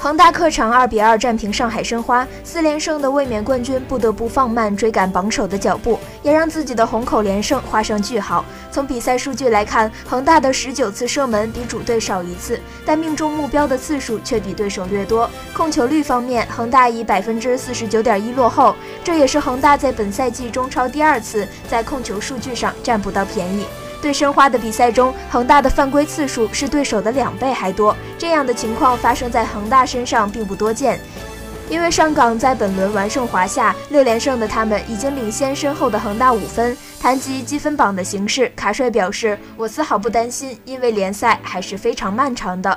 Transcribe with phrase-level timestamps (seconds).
[0.00, 8.44] 恒大客场二比二战平上海申花，四连胜的卫冕冠军不得不放慢追赶榜首的脚步，也让自己的虹口连胜画上句号。
[8.70, 15.28] 从比赛数据来看，恒大的十九次射门比主队少一次，但命中目标的次数却比对手略多。
[15.52, 23.64] 控球率方面，恒大以百分之四十九点一落后，这也是恒大在本赛季中超第二次在控球数据上占不到便宜。
[24.00, 27.96] 对申花的比赛中，恒大的犯规次数是对手的两倍还多。
[28.16, 31.00] 这样的情况发生在恒大身上并不多见，
[31.68, 36.76] 因为上港在本轮完胜华夏，六连胜的他们已经领先身后的恒大五分。
[37.00, 42.76] 谈及积分榜的形势，卡帅表示：“我丝毫不担心，因为联赛还是非常漫长的。”